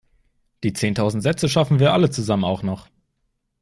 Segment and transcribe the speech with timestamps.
[0.63, 2.87] Die zehntausend Sätze schaffen wir alle zusammen auch noch!